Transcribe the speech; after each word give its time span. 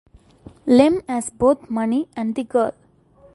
Lem 0.65 1.03
has 1.07 1.29
both 1.29 1.69
money 1.69 2.09
and 2.15 2.33
the 2.33 2.43
girl. 2.43 2.73